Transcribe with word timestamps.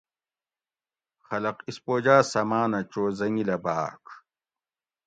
خلق 1.27 1.57
اسپوجاۤ 1.69 2.21
سماۤنہ 2.31 2.79
چو 2.91 3.01
حٔنگیلہ 3.15 3.57
باۤڄ 3.63 4.03